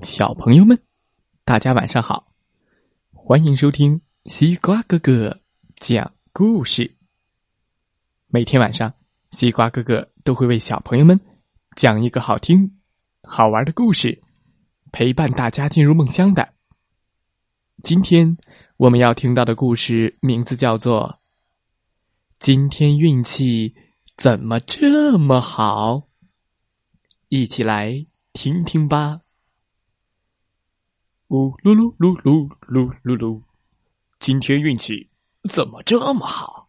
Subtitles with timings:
[0.00, 0.78] 小朋友们，
[1.44, 2.30] 大家晚上好！
[3.12, 5.40] 欢迎收听西瓜哥哥
[5.76, 6.96] 讲故事。
[8.26, 8.92] 每天晚上，
[9.30, 11.18] 西瓜哥哥都会为小朋友们
[11.76, 12.78] 讲一个好听、
[13.22, 14.22] 好玩的故事，
[14.92, 16.52] 陪伴大家进入梦乡的。
[17.82, 18.36] 今天
[18.76, 21.08] 我们要听到的故事名字叫做
[22.38, 23.74] 《今天运气
[24.18, 25.94] 怎么这么好》，
[27.28, 29.22] 一起来听听吧。
[31.28, 33.42] 呜噜噜噜噜噜噜噜，
[34.20, 35.10] 今天运气
[35.50, 36.68] 怎么这么好？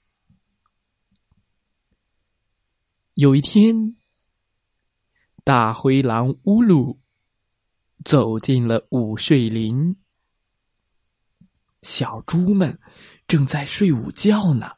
[3.13, 3.95] 有一天，
[5.43, 6.99] 大灰狼乌鲁
[8.03, 9.95] 走进了午睡林，
[11.83, 12.79] 小猪们
[13.27, 14.71] 正在睡午觉呢。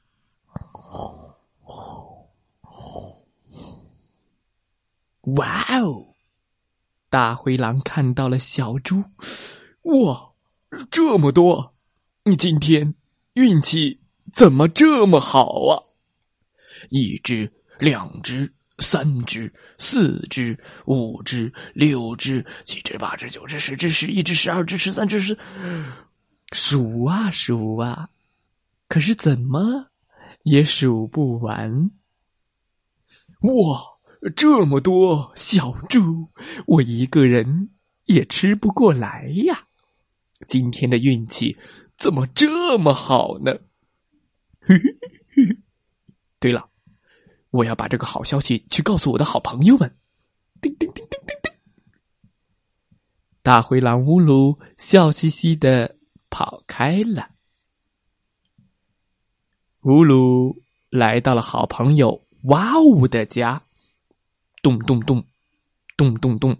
[5.37, 6.15] 哇哦！
[7.09, 9.01] 大灰狼看到了小猪。
[9.83, 10.33] 哇，
[10.91, 11.73] 这么多！
[12.25, 12.93] 你今天
[13.33, 14.01] 运气
[14.33, 15.83] 怎么这么好啊？
[16.89, 25.37] 一只、两只、三只、四只、五只、六只、七只、八只、九只、十只、十一只、十二只、十三只、十……
[26.51, 28.09] 数啊数啊，
[28.87, 29.87] 可是怎么
[30.43, 31.91] 也数不完。
[33.41, 33.79] 哇，
[34.35, 36.27] 这么多小猪，
[36.65, 37.69] 我一个人
[38.05, 39.67] 也吃不过来呀！
[40.47, 41.57] 今天的运气
[41.97, 43.59] 怎么这么好呢？
[46.39, 46.69] 对了，
[47.49, 49.97] 我要把这个好消息去告诉我的好朋友们。
[50.61, 51.53] 叮叮叮叮叮叮！
[53.41, 55.97] 大灰狼乌鲁笑嘻嘻的
[56.29, 57.31] 跑开了。
[59.81, 63.63] 乌鲁来到了好朋友哇呜的家，
[64.61, 65.25] 咚咚咚，
[65.97, 66.57] 咚咚咚。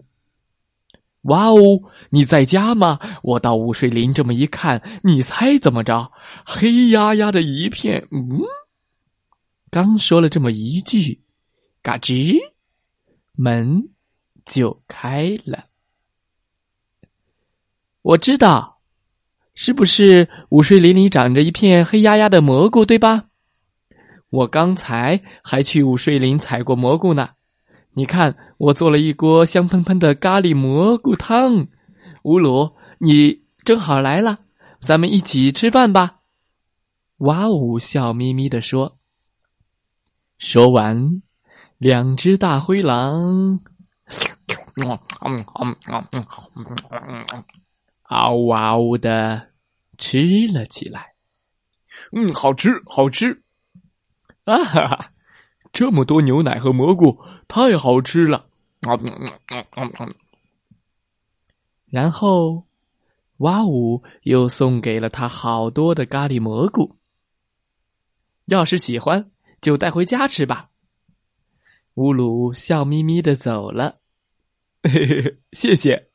[1.22, 2.98] 哇哦，你在家吗？
[3.22, 6.12] 我到午睡林这么一看，你猜怎么着？
[6.46, 8.08] 黑压压的一片。
[8.10, 8.40] 嗯，
[9.70, 11.20] 刚说了这么一句，
[11.82, 12.36] 嘎吱，
[13.34, 13.90] 门
[14.46, 15.64] 就开了。
[18.02, 18.80] 我知道，
[19.54, 23.26] 是不是午睡林里长着一片黑压压的蘑菇，对吧？
[24.30, 27.30] 我刚才还去午睡林采过蘑菇呢。
[27.92, 31.66] 你看，我做了一锅香喷喷的咖喱蘑菇汤。
[32.22, 34.40] 乌鲁，你正好来了，
[34.78, 36.20] 咱们一起吃饭吧。
[37.18, 38.98] 哇呜，笑眯眯的说。
[40.38, 41.22] 说完，
[41.78, 43.60] 两只大灰狼，
[48.04, 49.50] 嗷呜嗷呜的
[49.98, 51.14] 吃了起来。
[52.12, 53.42] 嗯，好吃，好吃。
[54.44, 55.12] 啊哈哈，
[55.72, 57.18] 这么多牛奶和蘑菇。
[57.48, 58.46] 太好吃了！
[61.86, 62.66] 然后，
[63.38, 66.96] 哇呜又送给了他好多的咖喱蘑菇。
[68.46, 70.70] 要是喜欢，就带回家吃吧。
[71.94, 73.98] 乌鲁笑眯眯的走了。
[75.52, 76.10] 谢谢。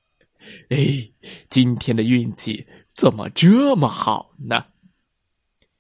[0.69, 1.11] 哎，
[1.49, 4.65] 今天的运气怎么这么好呢？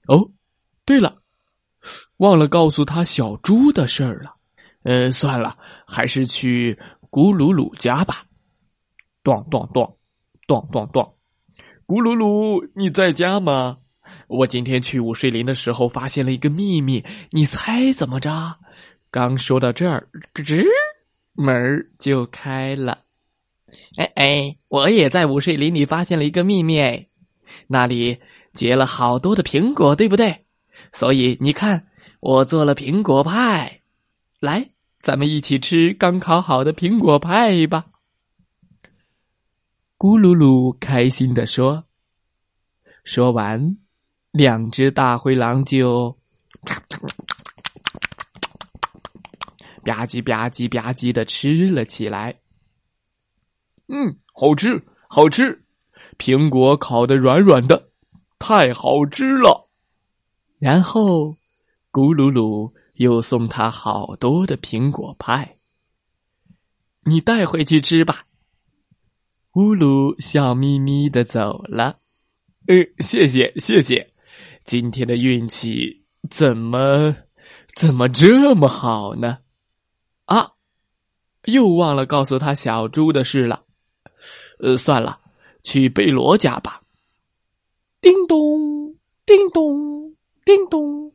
[0.07, 0.31] 哦，
[0.85, 1.21] 对了，
[2.17, 4.35] 忘了告诉他小猪的事儿了。
[4.83, 5.57] 呃，算了，
[5.87, 6.77] 还是去
[7.09, 8.25] 咕噜噜家吧。
[9.23, 9.97] 咚咚咚，
[10.47, 11.17] 咚咚咚，
[11.87, 13.77] 咕噜噜，你在家吗？
[14.27, 18.55] 我今天去午睡林的时候发现了一个秘密，你猜怎么着？
[19.09, 20.63] 刚说到这儿，吱，
[21.33, 22.99] 门就开了。
[23.97, 27.07] 哎哎，我也在午睡林里发现了一个秘密，哎，
[27.67, 28.19] 那里
[28.53, 30.44] 结了好多的苹果，对不对？
[30.95, 31.87] 所以你看，
[32.21, 33.81] 我做了苹果派，
[34.39, 34.69] 来。
[35.01, 37.87] 咱们一起吃刚烤好的苹果派吧！
[39.97, 41.83] 咕噜噜开心的说。
[43.03, 43.75] 说完，
[44.31, 46.17] 两只大灰狼就
[49.83, 52.39] 吧唧吧唧吧唧的吃了起来。
[53.87, 55.65] 嗯，好吃，好吃！
[56.17, 57.89] 苹果烤的软软的，
[58.39, 59.64] 太好吃了。
[60.59, 61.37] 然后，
[61.91, 62.71] 咕噜噜。
[62.95, 65.57] 又送他好多的苹果派，
[67.03, 68.25] 你带回去吃吧。
[69.55, 71.99] 乌鲁笑眯眯的走了。
[72.67, 74.13] 呃，谢谢谢谢，
[74.63, 77.13] 今天的运气怎么
[77.75, 79.39] 怎么这么好呢？
[80.23, 80.53] 啊，
[81.43, 83.65] 又忘了告诉他小猪的事了。
[84.59, 85.19] 呃，算了，
[85.63, 86.81] 去贝罗家吧。
[87.99, 89.94] 叮咚，叮咚，
[90.45, 91.11] 叮咚。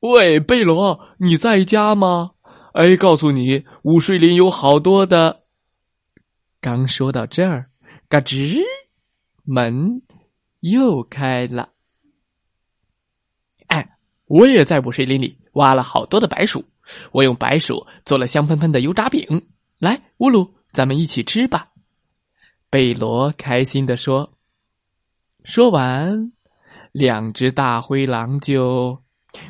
[0.00, 2.32] 喂，贝罗，你在家吗？
[2.72, 5.44] 哎，告诉你，午睡林有好多的
[6.60, 7.70] 刚说到这儿，
[8.08, 8.62] 嘎吱，
[9.44, 10.02] 门
[10.60, 11.68] 又开了。
[13.66, 16.64] 哎，我也在午睡林里挖了好多的白薯，
[17.12, 19.46] 我用白薯做了香喷喷的油炸饼。
[19.78, 21.68] 来，乌鲁，咱们一起吃吧。
[22.70, 24.32] 贝罗开心的说。
[25.44, 26.32] 说完，
[26.94, 29.02] 两只大灰狼就，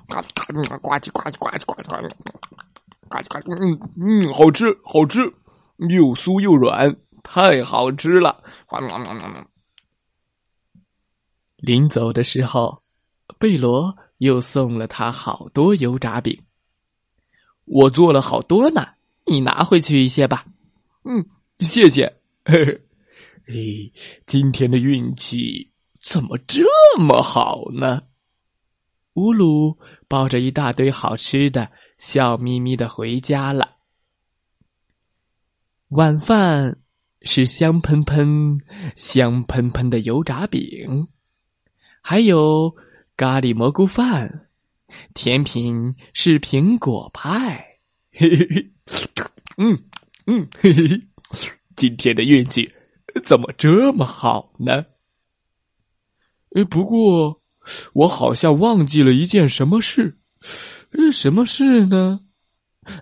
[0.08, 5.20] 呱唧呱唧呱唧呱唧呱唧呱唧呱唧，嗯嗯嗯，好吃好吃，
[5.76, 8.43] 又酥又软，太好吃了。
[11.58, 12.82] 临走的时候，
[13.38, 16.43] 贝罗又送了他好多油炸饼。
[17.67, 18.87] 我做了好多呢，
[19.26, 20.47] 你拿回去一些吧。
[21.05, 21.26] 嗯，
[21.61, 22.11] 谢谢。
[22.47, 22.81] 嘿，
[24.25, 25.74] 今天的运气。
[26.05, 26.62] 怎么这
[26.99, 28.03] 么好呢？
[29.15, 33.77] 乌鲁抱着一大堆好吃的，笑眯眯的回家了。
[35.89, 36.79] 晚饭
[37.23, 38.61] 是香喷喷、
[38.95, 41.09] 香喷喷的油炸饼，
[42.03, 42.77] 还有
[43.17, 44.50] 咖喱蘑菇饭。
[45.15, 47.79] 甜品是苹果派。
[48.12, 48.73] 嘿嘿嘿，
[49.57, 49.85] 嗯
[50.27, 51.03] 嗯，嘿嘿，
[51.75, 52.71] 今天的运气
[53.25, 54.85] 怎么这么好呢？
[56.55, 57.43] 哎，不过
[57.93, 60.19] 我好像忘记了一件什么事，
[61.12, 62.21] 什么事呢？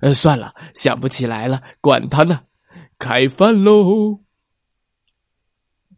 [0.00, 2.44] 呃，算了，想不起来了，管他呢，
[2.98, 4.20] 开饭喽！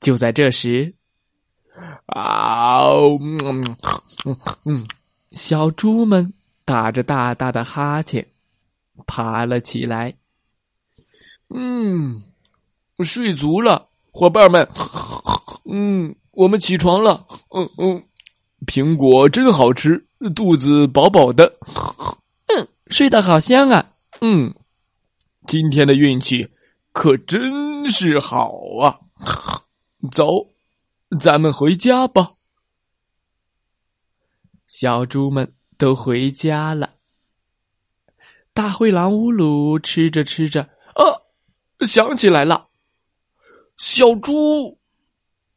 [0.01, 0.95] 就在这时，
[2.07, 2.89] 啊，
[3.21, 3.77] 嗯
[4.65, 4.87] 嗯，
[5.33, 6.33] 小猪们
[6.65, 8.27] 打着大大的哈欠，
[9.07, 10.17] 爬了起来。
[11.55, 12.23] 嗯，
[13.05, 14.69] 睡足了，伙伴们，
[15.71, 16.17] 嗯。
[16.37, 18.05] 我们起床了，嗯嗯，
[18.67, 21.59] 苹果真好吃，肚子饱饱的，
[22.47, 24.55] 嗯，睡得好香啊，嗯，
[25.47, 26.51] 今天的运气
[26.93, 29.01] 可真是好啊，
[30.11, 30.49] 走，
[31.21, 32.33] 咱们回家吧。
[34.67, 36.95] 小猪们都回家了，
[38.53, 40.63] 大灰狼乌鲁吃着吃着，
[40.95, 41.05] 啊，
[41.87, 42.69] 想起来了，
[43.77, 44.81] 小猪。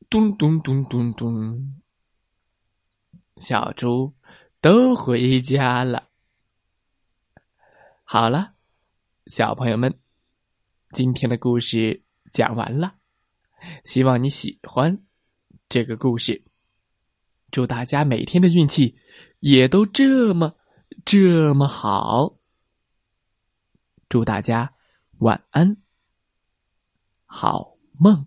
[0.09, 1.81] 咚咚咚咚咚，
[3.35, 4.15] 小猪
[4.61, 6.07] 都回家了。
[8.05, 8.53] 好了，
[9.25, 9.99] 小朋友们，
[10.91, 12.95] 今天的故事讲完了，
[13.83, 15.03] 希望你喜欢
[15.67, 16.45] 这个故事。
[17.51, 18.97] 祝大家每天的运气
[19.39, 20.55] 也都这么
[21.03, 22.37] 这么好。
[24.07, 24.73] 祝大家
[25.17, 25.75] 晚安，
[27.25, 28.25] 好梦。